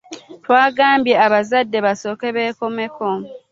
Twagambye 0.43 1.15
abazadde 1.25 1.77
basooke 1.85 2.27
bekomeko. 2.35 3.07